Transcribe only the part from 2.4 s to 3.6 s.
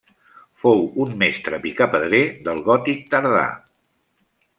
del gòtic tardà.